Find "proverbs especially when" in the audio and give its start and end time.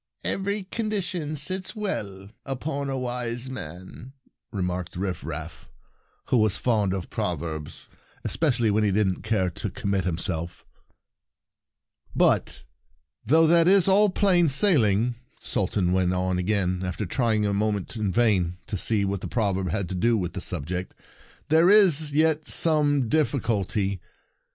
7.11-8.83